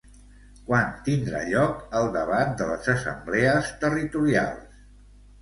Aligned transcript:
Quan 0.69 0.87
tindrà 1.09 1.41
lloc 1.49 1.83
el 1.99 2.09
debat 2.15 2.57
de 2.63 2.71
les 2.71 2.91
assemblees 2.95 3.71
territorials? 3.85 4.83